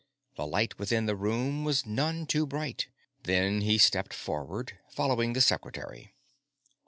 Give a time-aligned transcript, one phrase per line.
[0.35, 2.87] The light within the room was none too bright.
[3.21, 6.15] Then he stepped forward, following the Secretary.